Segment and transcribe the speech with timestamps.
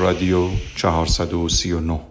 [0.00, 2.09] رادیو 439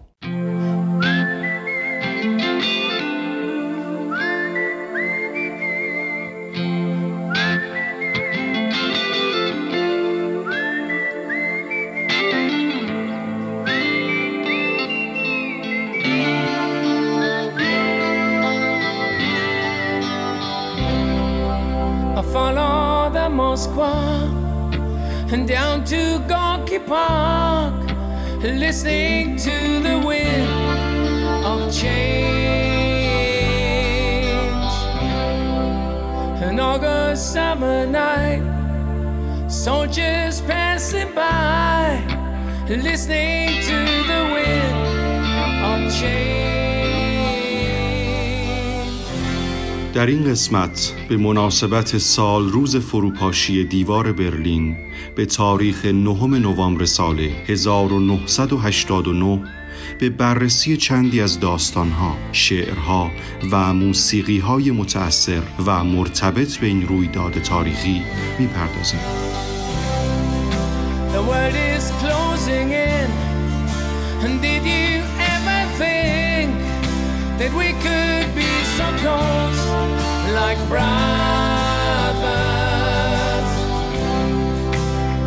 [49.99, 54.75] در این قسمت به مناسبت سال روز فروپاشی دیوار برلین
[55.15, 59.43] به تاریخ نهم نوامبر سال 1989
[59.99, 63.11] به بررسی چندی از داستانها، شعرها
[63.51, 68.01] و موسیقیهای متأثر و مرتبط به این رویداد تاریخی
[68.39, 68.99] می‌پردازیم.
[80.49, 80.89] Like brothers?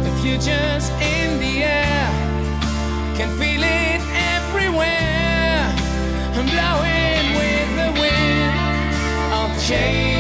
[0.06, 2.11] The future's in the air,
[3.17, 4.00] can feel it
[4.34, 5.62] everywhere,
[6.37, 8.55] and blowing with the wind
[9.33, 10.12] of change.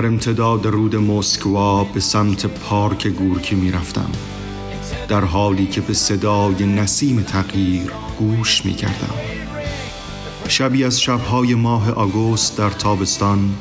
[0.00, 4.10] در امتداد رود مسکوا به سمت پارک گورکی می رفتم.
[5.08, 9.14] در حالی که به صدای نسیم تغییر گوش می کردم.
[10.48, 13.54] شبی از شبهای ماه آگوست در تابستان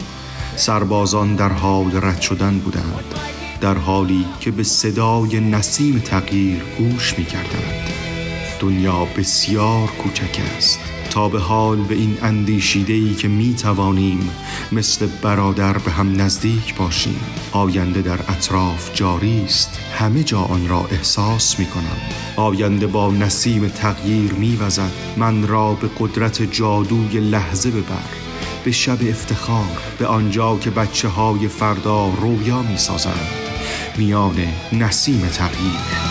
[0.55, 3.16] سربازان در حال رد شدن بودند
[3.61, 7.89] در حالی که به صدای نسیم تغییر گوش می کردند.
[8.59, 14.30] دنیا بسیار کوچک است تا به حال به این اندیشیده ای که می توانیم
[14.72, 17.20] مثل برادر به هم نزدیک باشیم.
[17.52, 19.80] آینده در اطراف جاری است.
[19.94, 21.98] همه جا آن را احساس می کنم
[22.36, 28.09] آینده با نسیم تغییر می وزد من را به قدرت جادوی لحظه ببر.
[28.64, 33.28] به شب افتخار به آنجا که بچه های فردا رویا می سازند
[33.98, 34.36] میان
[34.72, 36.09] نسیم تغییر.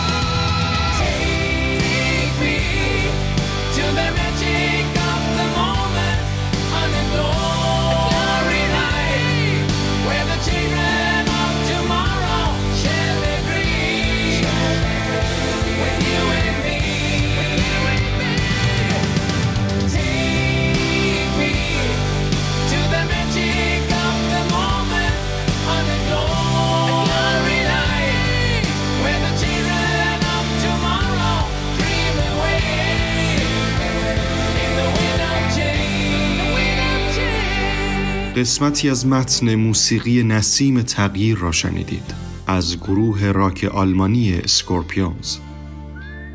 [38.39, 42.13] قسمتی از متن موسیقی نسیم تغییر را شنیدید.
[42.47, 45.37] از گروه راک آلمانی اسکورپیونز.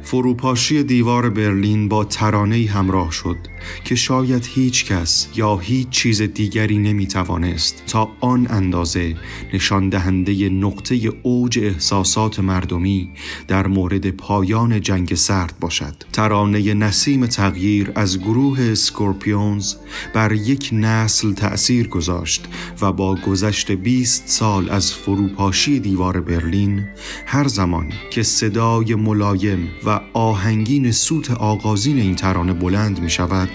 [0.03, 3.37] فروپاشی دیوار برلین با ترانه همراه شد.
[3.85, 9.17] که شاید هیچ کس یا هیچ چیز دیگری نمی توانست تا آن اندازه
[9.55, 13.11] نشان دهنده نقطه اوج احساسات مردمی
[13.49, 15.95] در مورد پایان جنگ سرد باشد.
[16.13, 19.75] ترانه نسیم تغییر از گروه اسکورپیونز
[20.15, 22.45] بر یک نسل تأثیر گذاشت
[22.81, 26.85] و با گذشت 20 سال از فروپاشی دیوار برلین
[27.27, 33.49] هر زمان که صدای ملایم و آهنگین سوت آغازین این ترانه بلند می شود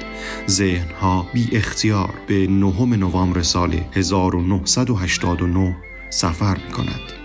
[0.48, 5.76] ذهنها بی اختیار به نهم نوامبر سال 1989
[6.10, 7.19] سفر می کند.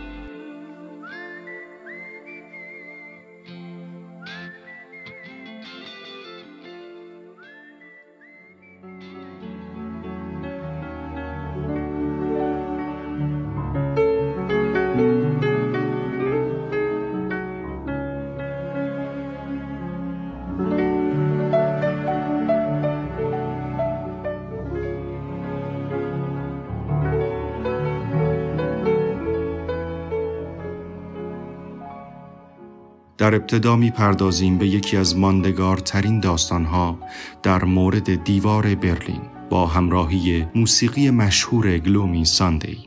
[33.25, 36.99] در ابتدا می پردازیم به یکی از ماندگارترین داستانها
[37.43, 42.79] در مورد دیوار برلین با همراهی موسیقی مشهور گلومی ساندی.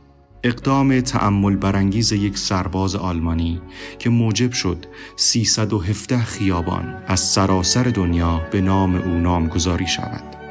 [0.44, 3.62] اقدام تأمل برانگیز یک سرباز آلمانی
[4.00, 4.86] که موجب شد
[5.16, 10.47] 317 خیابان از سراسر دنیا به نام او نامگذاری شود.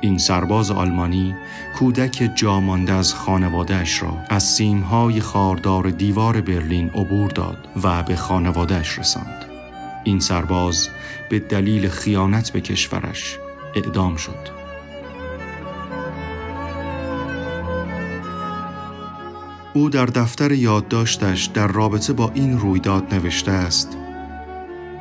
[0.00, 1.34] این سرباز آلمانی
[1.78, 8.98] کودک جامانده از خانوادهش را از سیمهای خاردار دیوار برلین عبور داد و به خانوادهش
[8.98, 9.44] رساند.
[10.04, 10.88] این سرباز
[11.30, 13.38] به دلیل خیانت به کشورش
[13.74, 14.60] اعدام شد.
[19.74, 23.96] او در دفتر یادداشتش در رابطه با این رویداد نوشته است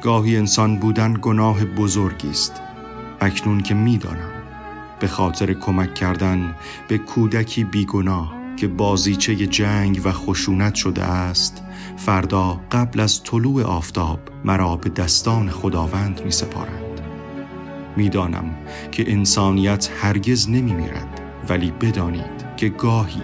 [0.01, 2.61] گاهی انسان بودن گناه بزرگی است
[3.21, 4.28] اکنون که می‌دانم
[4.99, 6.55] به خاطر کمک کردن
[6.87, 11.63] به کودکی بیگناه که بازیچه جنگ و خشونت شده است
[11.97, 17.01] فردا قبل از طلوع آفتاب مرا به دستان خداوند می سپارند
[17.97, 18.57] می‌دانم
[18.91, 23.21] که انسانیت هرگز نمی میرد ولی بدانید که گاهی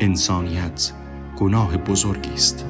[0.00, 0.92] انسانیت
[1.36, 2.66] گناه بزرگی است.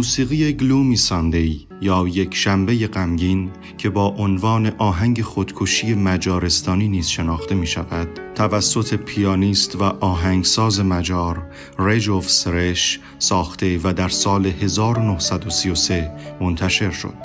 [0.00, 7.54] موسیقی گلومی ساندی یا یک شنبه غمگین که با عنوان آهنگ خودکشی مجارستانی نیز شناخته
[7.54, 11.42] می شود توسط پیانیست و آهنگساز مجار
[11.78, 16.10] رجوف سرش ساخته و در سال 1933
[16.40, 17.16] منتشر شد.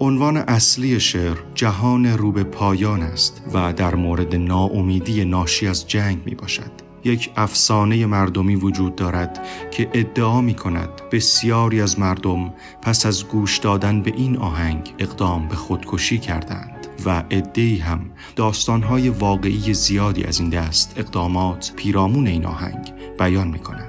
[0.00, 6.18] عنوان اصلی شعر جهان رو به پایان است و در مورد ناامیدی ناشی از جنگ
[6.24, 12.52] می باشد یک افسانه مردمی وجود دارد که ادعا می کند بسیاری از مردم
[12.82, 19.08] پس از گوش دادن به این آهنگ اقدام به خودکشی کردند و ادعی هم داستانهای
[19.08, 23.79] واقعی زیادی از این دست اقدامات پیرامون این آهنگ بیان می کنند.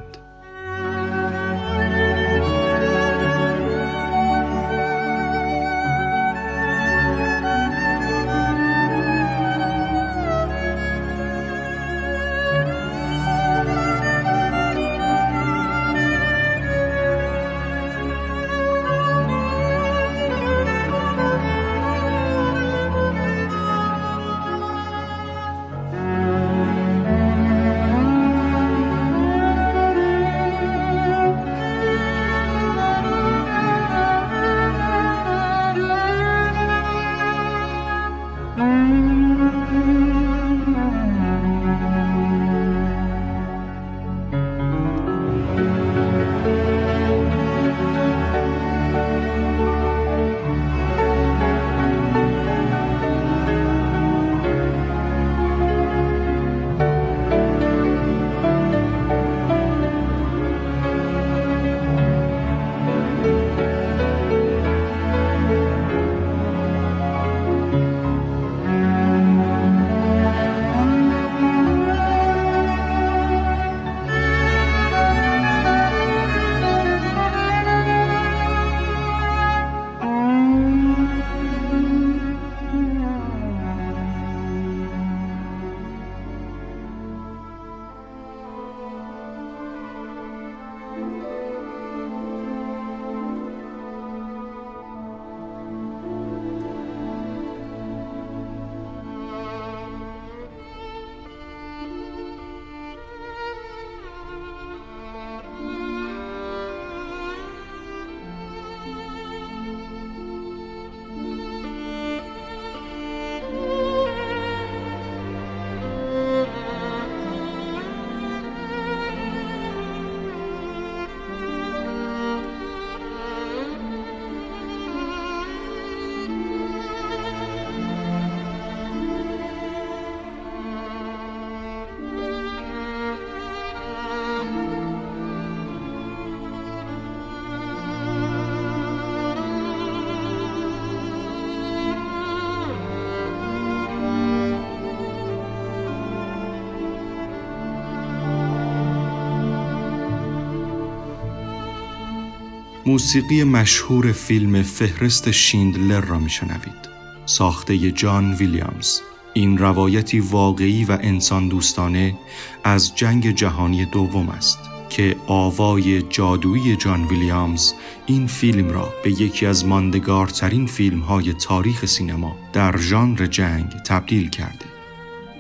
[152.86, 156.90] موسیقی مشهور فیلم فهرست شیندلر را میشنوید
[157.26, 159.00] ساخته جان ویلیامز
[159.34, 162.16] این روایتی واقعی و انسان دوستانه
[162.64, 164.60] از جنگ جهانی دوم است
[164.90, 167.74] که آوای جادویی جان ویلیامز
[168.06, 174.30] این فیلم را به یکی از ماندگارترین فیلم های تاریخ سینما در ژانر جنگ تبدیل
[174.30, 174.66] کرده.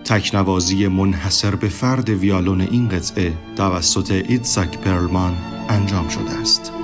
[0.05, 5.37] تکنوازی منحصر به فرد ویالون این قطعه توسط ایتساک پرلمان
[5.69, 6.80] انجام شده است.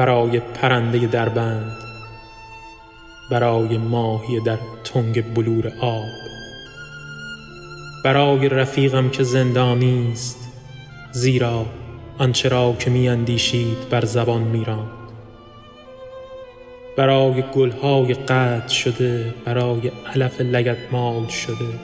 [0.00, 1.76] برای پرنده در بند
[3.30, 6.08] برای ماهی در تنگ بلور آب
[8.04, 10.48] برای رفیقم که زندانی است
[11.12, 11.66] زیرا
[12.18, 14.90] آنچه را که می اندیشید بر زبان می راند
[16.96, 21.74] برای گلهای قطع شده برای علف لگدمال شده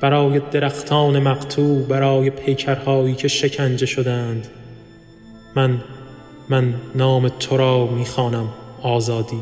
[0.00, 4.48] برای درختان مقطوع برای پیکرهایی که شکنجه شدند
[5.56, 5.80] من
[6.48, 8.48] من نام تو را می‌خوانم
[8.82, 9.40] آزادی.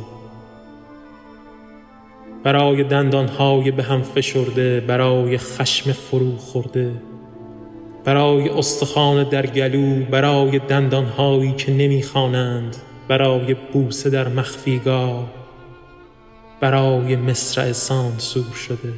[2.42, 6.92] برای دندانهای به هم فشرده برای خشم فرو خورده
[8.04, 12.76] برای استخوان در گلو برای دندانهایی که نمی‌خوانند
[13.08, 15.30] برای بوسه در مخفیگاه
[16.60, 18.92] برای مصرع سانسور شده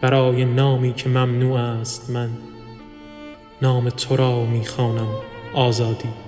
[0.00, 2.28] برای نامی که ممنوع است من
[3.62, 5.08] نام تو را می‌خوانم
[5.54, 6.25] آزادی.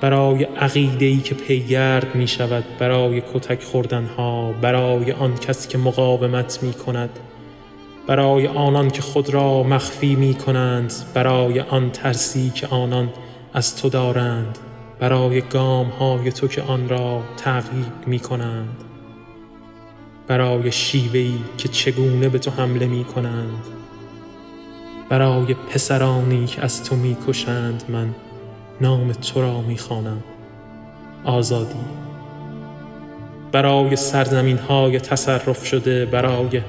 [0.00, 5.78] برای عقیده ای که پیگرد می شود برای کتک خوردن ها برای آن کسی که
[5.78, 7.18] مقاومت می کند
[8.06, 13.08] برای آنان که خود را مخفی می کنند برای آن ترسی که آنان
[13.54, 14.58] از تو دارند
[14.98, 18.84] برای گام های تو که آن را تعقیب می کنند
[20.26, 23.64] برای شیوهی که چگونه به تو حمله می کنند
[25.08, 28.14] برای پسرانی که از تو می کشند من
[28.80, 30.22] نام تو را می‌خوانم.
[31.24, 31.80] آزادی.
[33.52, 36.62] برای سرزمین های تصرف شده برای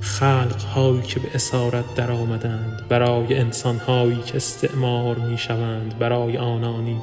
[0.00, 6.38] خلق هایی که به اسارت در آمدند برای انسان هایی که استعمار می شوند برای
[6.38, 6.96] آنانی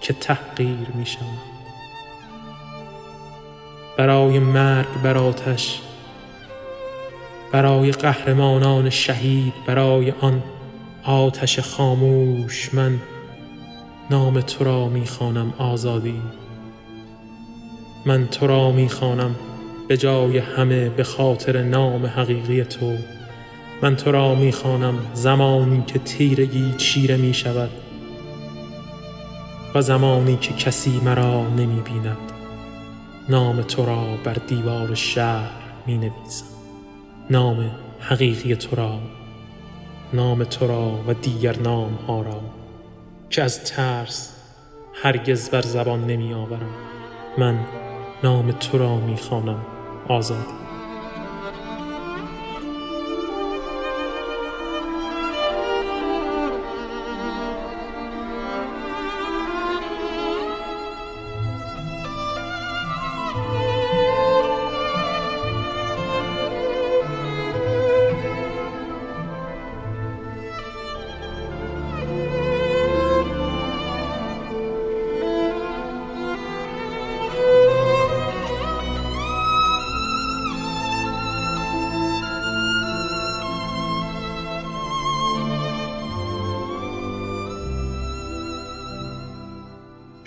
[0.00, 1.38] که تحقیر می شوند
[3.98, 5.80] برای مرگ بر آتش.
[7.52, 10.42] برای قهرمانان شهید برای آن
[11.04, 13.00] آتش خاموش من
[14.12, 16.22] نام تو را می‌خوانم آزادی.
[18.06, 19.34] من تو را می‌خوانم
[19.88, 22.92] به جای همه به خاطر نام حقیقی تو.
[23.82, 27.70] من تو را می‌خوانم زمانی که تیرگی چیره می شود
[29.74, 32.32] و زمانی که کسی مرا نمی بیند
[33.28, 35.50] نام تو را بر دیوار شهر
[35.86, 36.46] می نویسم
[37.30, 38.98] نام حقیقی تو را
[40.12, 42.61] نام تو را و دیگر نام ها را.
[43.32, 44.34] که از ترس
[45.02, 46.70] هرگز بر زبان نمی آورم
[47.38, 47.66] من
[48.24, 49.66] نام تو را می خوانم
[50.08, 50.61] آزادی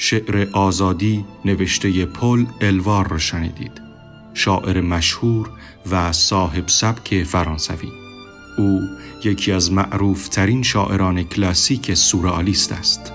[0.08, 3.82] شعر آزادی نوشته پل الوار را شنیدید.
[4.34, 5.50] شاعر مشهور
[5.92, 7.92] و صاحب سبک فرانسوی.
[8.58, 8.82] او
[9.24, 13.14] یکی از معروف ترین شاعران کلاسیک سورئالیست است.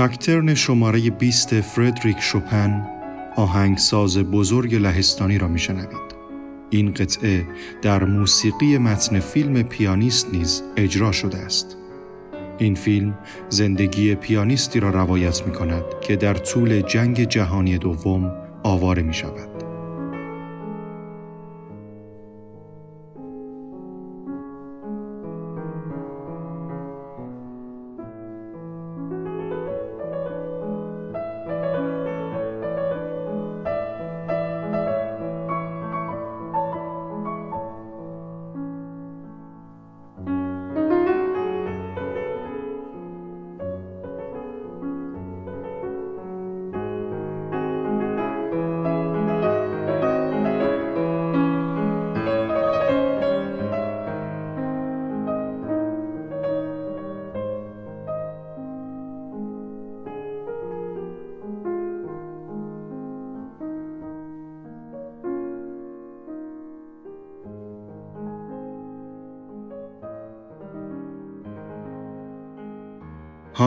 [0.00, 2.86] نکترن شماره 20 فردریک شوپن
[3.36, 6.14] آهنگساز بزرگ لهستانی را میشنوید.
[6.70, 7.46] این قطعه
[7.82, 11.76] در موسیقی متن فیلم پیانیست نیز اجرا شده است.
[12.58, 18.32] این فیلم زندگی پیانیستی را روایت می کند که در طول جنگ جهانی دوم
[18.62, 19.49] آواره می شود.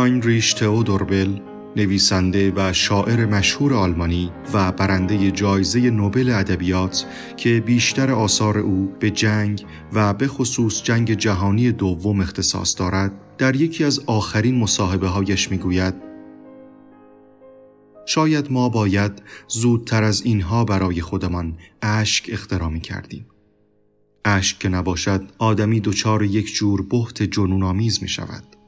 [0.03, 1.27] هاینریش تئودور
[1.75, 7.05] نویسنده و شاعر مشهور آلمانی و برنده جایزه نوبل ادبیات
[7.37, 13.55] که بیشتر آثار او به جنگ و به خصوص جنگ جهانی دوم اختصاص دارد در
[13.55, 15.93] یکی از آخرین مصاحبه هایش می گوید
[18.05, 23.25] شاید ما باید زودتر از اینها برای خودمان اشک اختراع می کردیم.
[24.25, 28.62] اشک که نباشد آدمی دچار یک جور بحت جنونآمیز می شود.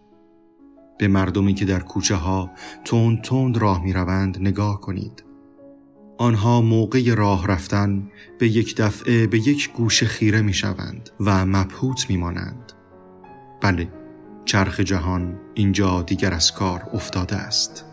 [0.98, 2.52] به مردمی که در کوچه ها
[2.86, 5.24] تند تند راه می روند نگاه کنید.
[6.18, 12.10] آنها موقع راه رفتن به یک دفعه به یک گوشه خیره می شوند و مبهوت
[12.10, 12.72] می مانند.
[13.62, 13.88] بله،
[14.46, 17.86] چرخ جهان اینجا دیگر از کار افتاده است.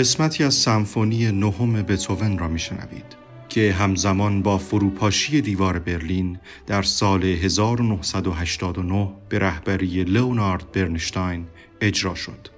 [0.00, 3.04] قسمتی از سمفونی نهم بتوون را میشنوید
[3.48, 11.46] که همزمان با فروپاشی دیوار برلین در سال 1989 به رهبری لئونارد برنشتاین
[11.80, 12.48] اجرا شد.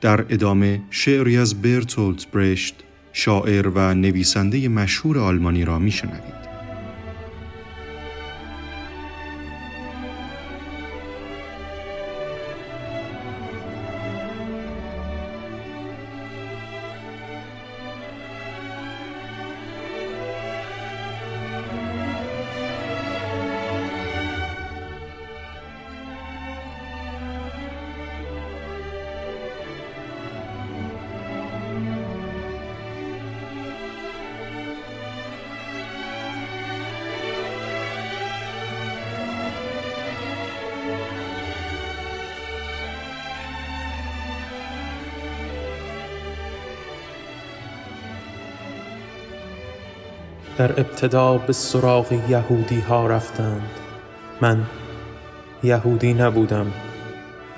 [0.00, 2.74] در ادامه شعری از برتولت برشت
[3.12, 6.43] شاعر و نویسنده مشهور آلمانی را میشنوید.
[50.58, 53.70] در ابتدا به سراغ یهودی ها رفتند.
[54.40, 54.64] من
[55.62, 56.72] یهودی نبودم.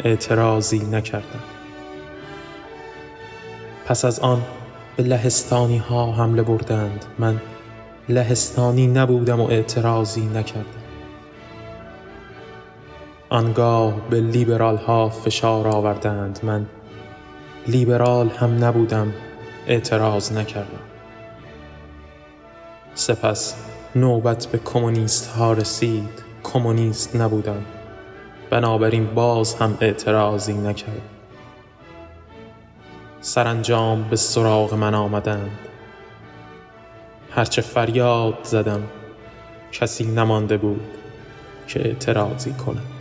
[0.05, 1.43] اعتراضی نکردم.
[3.87, 4.43] پس از آن
[4.97, 7.05] به لهستانی ها حمله بردند.
[7.19, 7.41] من
[8.09, 10.67] لهستانی نبودم و اعتراضی نکردم.
[13.29, 16.41] آنگاه به لیبرال ها فشار آوردند.
[16.43, 16.67] من
[17.67, 19.13] لیبرال هم نبودم.
[19.67, 20.86] اعتراض نکردم.
[22.99, 23.55] سپس
[23.95, 26.23] نوبت به کمونیست ها رسید.
[26.43, 27.65] کمونیست نبودم.
[28.51, 31.01] بنابراین باز هم اعتراضی نکردم
[33.21, 35.59] سرانجام به سراغ من آمدند.
[37.31, 38.83] هرچه فریاد زدم
[39.73, 40.81] کسی نمانده بود
[41.69, 42.96] که اعتراضی کند.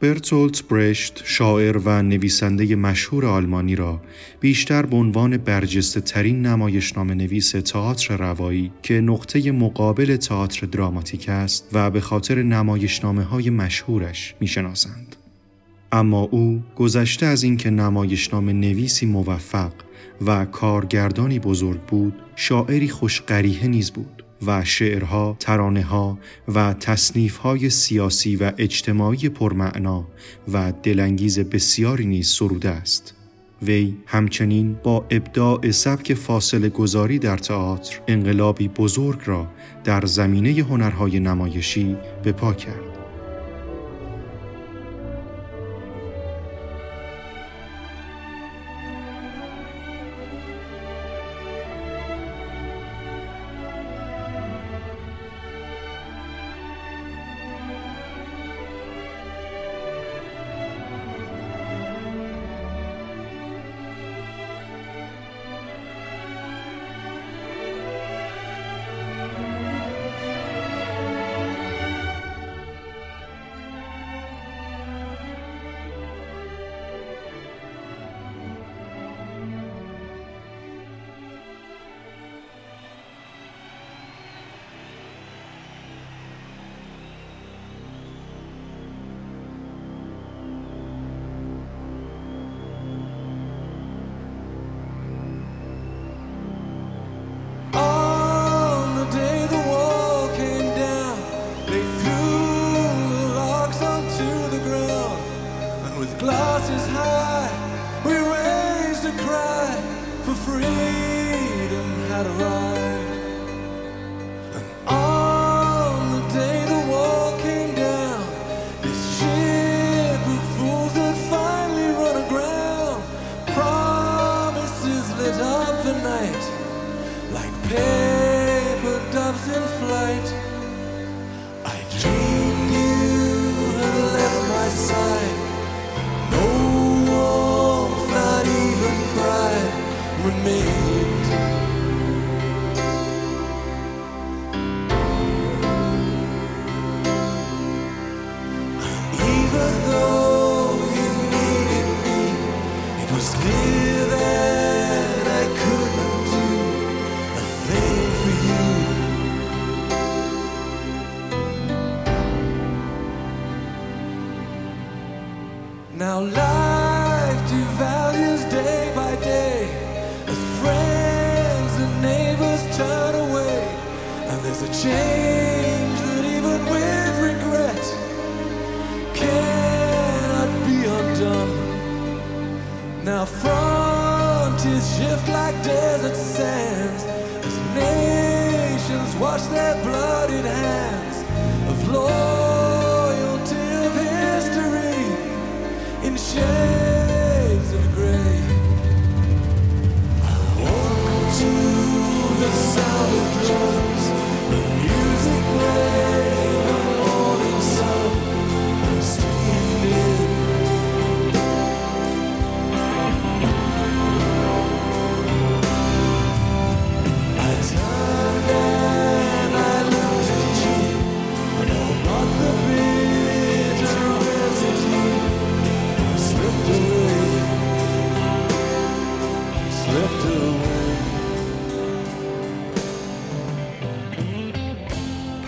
[0.00, 4.00] برتولت برشت شاعر و نویسنده مشهور آلمانی را
[4.40, 11.68] بیشتر به عنوان برجسته ترین نمایشنامه نویس تئاتر روایی که نقطه مقابل تئاتر دراماتیک است
[11.72, 15.16] و به خاطر نمایشنامه های مشهورش می‌شناسند.
[15.92, 19.72] اما او گذشته از اینکه نمایشنامه نویسی موفق
[20.26, 24.24] و کارگردانی بزرگ بود، شاعری خوشقریه نیز بود.
[24.46, 26.18] و شعرها، ترانهها
[26.54, 30.08] و تصنیفهای سیاسی و اجتماعی پرمعنا
[30.52, 33.14] و دلانگیز بسیاری نیز سروده است.
[33.62, 39.48] وی همچنین با ابداع سبک فاصله گذاری در تئاتر انقلابی بزرگ را
[39.84, 42.89] در زمینه هنرهای نمایشی به پا کرد.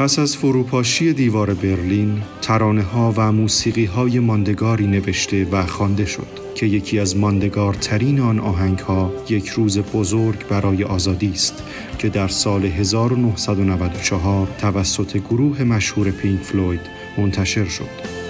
[0.03, 6.27] پس از فروپاشی دیوار برلین ترانه ها و موسیقی های ماندگاری نوشته و خوانده شد
[6.55, 11.63] که یکی از ماندگارترین آن آهنگ ها یک روز بزرگ برای آزادی است
[11.99, 16.81] که در سال 1994 توسط گروه مشهور پینک فلوید
[17.19, 18.23] منتشر شد.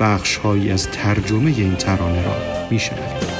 [0.00, 2.36] بخش هایی از ترجمه این ترانه را
[2.70, 3.31] میشنوید.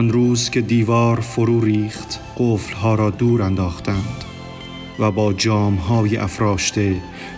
[0.00, 4.24] آن روز که دیوار فرو ریخت قفلها را دور انداختند
[4.98, 6.96] و با جامهای افراشته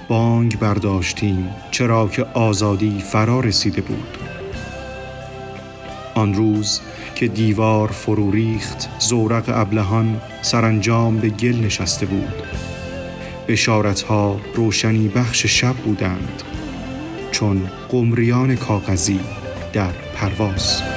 [0.09, 4.19] بانگ برداشتیم چرا که آزادی فرا رسیده بود.
[6.15, 6.81] آن روز
[7.15, 12.43] که دیوار فرو ریخت زورق ابلهان سرانجام به گل نشسته بود.
[13.49, 16.43] بشارتها روشنی بخش شب بودند
[17.31, 19.21] چون قمریان کاغذی
[19.73, 20.92] در پرواز.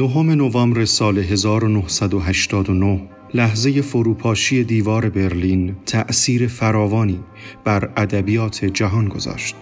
[0.00, 3.00] نهم نوامبر سال 1989
[3.34, 7.20] لحظه فروپاشی دیوار برلین تأثیر فراوانی
[7.64, 9.56] بر ادبیات جهان گذاشت.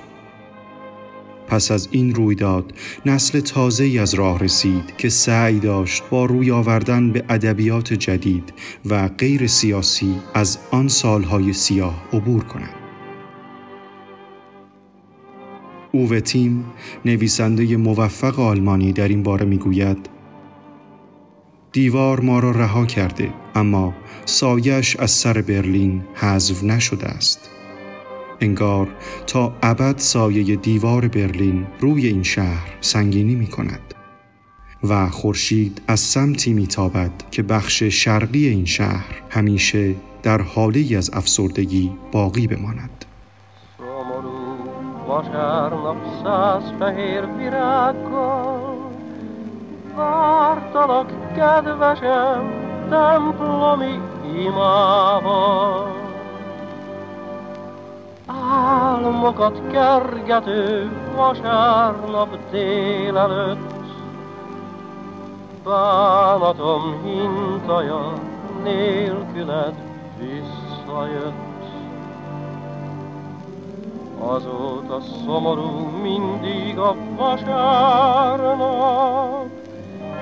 [1.48, 2.74] پس از این رویداد
[3.07, 8.53] نسل تازه ای از راه رسید که سعی داشت با روی آوردن به ادبیات جدید
[8.87, 12.74] و غیر سیاسی از آن سالهای سیاه عبور کنند.
[15.92, 16.64] اوو تیم
[17.05, 20.17] نویسنده موفق آلمانی در این باره می‌گوید
[21.72, 27.50] دیوار ما را رها کرده اما سایش از سر برلین حذف نشده است.
[28.40, 28.88] انگار
[29.26, 33.94] تا ابد سایه دیوار برلین روی این شهر سنگینی می کند.
[34.85, 41.92] و خورشید از سمتی میتابد که بخش شرقی این شهر همیشه در حالی از افسردگی
[42.12, 43.04] باقی bemaند.
[48.09, 48.77] Szomorú
[49.98, 52.42] Vártalak, kedvesem,
[52.88, 54.00] templomi
[54.44, 55.96] imával
[58.26, 63.78] Álmokat kergető vasárnap délelőtt
[65.64, 68.12] Bánatom hintaja
[68.62, 69.74] nélküled
[70.18, 71.46] visszajött.
[74.18, 78.18] Azóta szomorú mindig a vasárnap,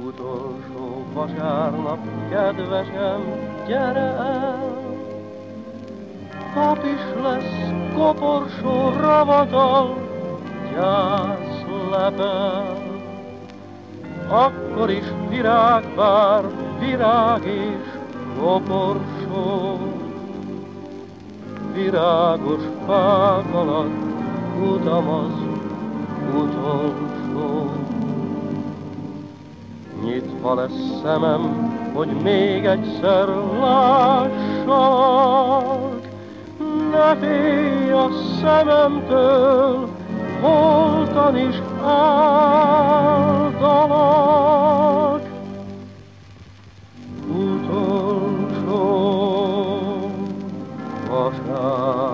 [0.06, 3.22] utolsó vasárnap, kedvesem,
[3.68, 4.82] gyere el,
[6.54, 9.98] Pap is lesz koporsó ravatal,
[10.74, 11.53] gyász
[11.98, 12.78] lepel.
[14.28, 16.44] Akkor is virág vár,
[16.80, 17.88] virág és
[18.40, 19.80] koporsó.
[21.74, 24.04] Virágos fák alatt
[24.62, 25.32] utam az
[26.36, 27.72] utolsó.
[30.04, 33.28] Nyitva lesz szemem, hogy még egyszer
[33.60, 34.92] lássalak,
[36.92, 38.10] ne félj a
[38.42, 39.93] szememtől,
[40.44, 42.44] holtan is áldalak.
[47.28, 48.82] Utolsó
[51.10, 52.12] vasárnap.